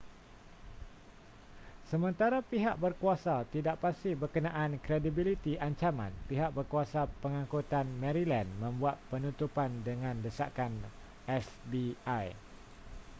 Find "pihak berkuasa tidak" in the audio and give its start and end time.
2.51-3.75